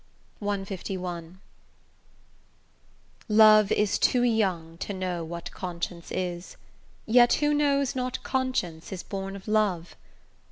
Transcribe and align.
CLI 0.43 0.97
Love 3.29 3.71
is 3.71 3.99
too 3.99 4.23
young 4.23 4.77
to 4.79 4.95
know 4.95 5.23
what 5.23 5.51
conscience 5.51 6.11
is, 6.11 6.57
Yet 7.05 7.33
who 7.33 7.53
knows 7.53 7.95
not 7.95 8.23
conscience 8.23 8.91
is 8.91 9.03
born 9.03 9.35
of 9.35 9.47
love? 9.47 9.95